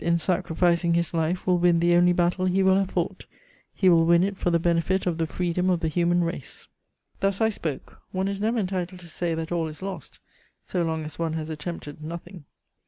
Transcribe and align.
in 0.03 0.17
sacrificing 0.17 0.95
his 0.95 1.13
life, 1.13 1.45
will 1.45 1.59
win 1.59 1.79
the 1.79 1.93
only 1.93 2.11
battle 2.11 2.45
he 2.45 2.63
will 2.63 2.75
have 2.75 2.89
fought; 2.89 3.23
he 3.71 3.87
will 3.87 4.03
win 4.03 4.23
it 4.23 4.35
for 4.35 4.49
the 4.49 4.57
benefit 4.57 5.05
of 5.05 5.19
the 5.19 5.27
freedom 5.27 5.69
of 5.69 5.79
the 5.79 5.87
human 5.87 6.23
race." 6.23 6.67
Thus 7.19 7.39
I 7.39 7.49
spoke: 7.49 8.01
one 8.11 8.27
is 8.27 8.39
never 8.39 8.57
entitled 8.57 8.99
to 9.01 9.07
say 9.07 9.35
that 9.35 9.51
all 9.51 9.67
is 9.67 9.83
lost 9.83 10.17
so 10.65 10.81
long 10.81 11.05
as 11.05 11.19
one 11.19 11.33
has 11.33 11.51
attempted 11.51 12.01
nothing. 12.03 12.45